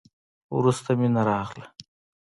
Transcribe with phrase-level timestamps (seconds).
[0.55, 1.65] وروسته مينه راغله.